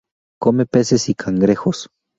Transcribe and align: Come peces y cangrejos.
Come 0.39 0.65
peces 0.65 1.09
y 1.09 1.13
cangrejos. 1.13 1.91